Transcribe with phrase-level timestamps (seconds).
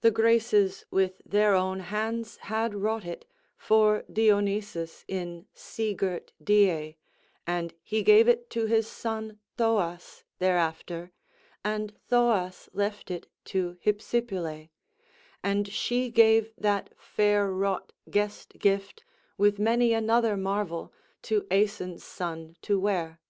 [0.00, 3.26] The Graces with their own hands had wrought it
[3.58, 6.94] for Dionysus in sea girt Dia,
[7.46, 11.12] and he gave it to his son Thoas thereafter,
[11.62, 14.70] and Thoas left it to Hypsipyle,
[15.44, 19.04] and she gave that fair wrought guest gift
[19.36, 20.90] with many another marvel
[21.24, 23.20] to Aeson's son to wear.